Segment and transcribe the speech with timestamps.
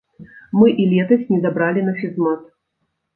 [0.59, 2.41] Мы і летась недабралі на фізмат.